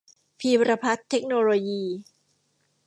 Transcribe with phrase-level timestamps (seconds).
[0.39, 1.83] พีรพัฒน์ เทคโนโลยี